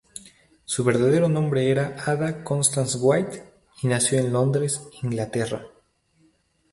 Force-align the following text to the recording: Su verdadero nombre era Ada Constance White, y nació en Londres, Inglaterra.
Su 0.65 0.83
verdadero 0.83 1.29
nombre 1.29 1.69
era 1.69 1.95
Ada 2.07 2.43
Constance 2.43 2.97
White, 2.99 3.43
y 3.83 3.87
nació 3.87 4.17
en 4.17 4.33
Londres, 4.33 4.81
Inglaterra. 5.03 5.67